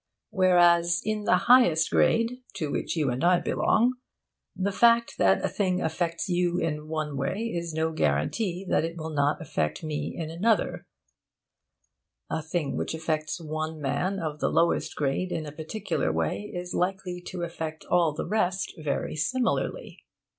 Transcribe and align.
Whereas 0.31 0.99
in 1.05 1.25
the 1.25 1.37
highest 1.45 1.91
grade, 1.91 2.41
to 2.55 2.71
which 2.71 2.95
you 2.95 3.11
and 3.11 3.23
I 3.23 3.39
belong, 3.39 3.97
the 4.55 4.71
fact 4.71 5.19
that 5.19 5.45
a 5.45 5.47
thing 5.47 5.79
affects 5.79 6.27
you 6.27 6.57
in 6.57 6.87
one 6.87 7.15
way 7.17 7.53
is 7.55 7.71
no 7.75 7.91
guarantee 7.91 8.65
that 8.67 8.83
it 8.83 8.97
will 8.97 9.11
not 9.11 9.39
affect 9.39 9.83
me 9.83 10.15
in 10.17 10.31
another, 10.31 10.87
a 12.31 12.41
thing 12.41 12.77
which 12.77 12.95
affects 12.95 13.39
one 13.39 13.79
man 13.79 14.17
of 14.17 14.39
the 14.39 14.49
lowest 14.49 14.95
grade 14.95 15.31
in 15.31 15.45
a 15.45 15.51
particular 15.51 16.11
way 16.11 16.51
is 16.51 16.73
likely 16.73 17.21
to 17.27 17.43
affect 17.43 17.85
all 17.85 18.11
the 18.11 18.25
rest 18.25 18.73
very 18.79 19.15
similarly. 19.15 19.99